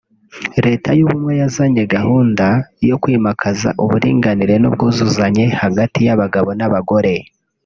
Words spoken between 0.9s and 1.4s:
y’Ubumwe